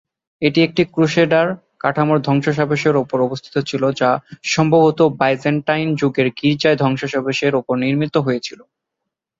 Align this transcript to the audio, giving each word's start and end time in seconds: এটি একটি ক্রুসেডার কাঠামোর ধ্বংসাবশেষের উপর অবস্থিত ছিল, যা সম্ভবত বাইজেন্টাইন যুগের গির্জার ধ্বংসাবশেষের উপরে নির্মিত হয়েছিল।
এটি 0.41 0.59
একটি 0.63 0.83
ক্রুসেডার 0.93 1.47
কাঠামোর 1.79 2.19
ধ্বংসাবশেষের 2.21 2.95
উপর 3.03 3.17
অবস্থিত 3.21 3.55
ছিল, 3.69 3.83
যা 3.99 4.09
সম্ভবত 4.51 4.99
বাইজেন্টাইন 5.19 5.87
যুগের 5.99 6.27
গির্জার 6.39 6.79
ধ্বংসাবশেষের 6.81 7.53
উপরে 7.59 7.79
নির্মিত 7.83 8.15
হয়েছিল। 8.17 8.59